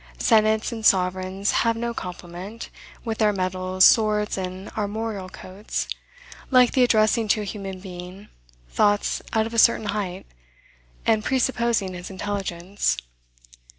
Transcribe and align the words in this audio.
Senates 0.17 0.71
and 0.71 0.83
sovereigns 0.83 1.51
have 1.61 1.77
no 1.77 1.93
compliment, 1.93 2.71
with 3.05 3.19
their 3.19 3.31
medals, 3.31 3.85
swords, 3.85 4.35
and 4.35 4.69
armorial 4.71 5.29
coats, 5.29 5.87
like 6.49 6.71
the 6.71 6.81
addressing 6.83 7.27
to 7.27 7.41
a 7.41 7.43
human 7.43 7.79
being 7.79 8.29
thoughts 8.67 9.21
out 9.33 9.45
of 9.45 9.53
a 9.53 9.59
certain 9.59 9.89
height, 9.89 10.25
and 11.05 11.23
presupposing 11.23 11.93
his 11.93 12.09
intelligence. 12.09 12.97